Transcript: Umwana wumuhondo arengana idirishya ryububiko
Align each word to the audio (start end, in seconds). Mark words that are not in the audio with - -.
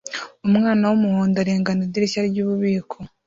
Umwana 0.47 0.83
wumuhondo 0.89 1.35
arengana 1.39 1.81
idirishya 1.87 2.21
ryububiko 2.29 2.95